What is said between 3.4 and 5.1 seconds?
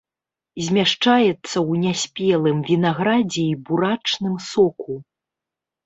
і бурачным соку.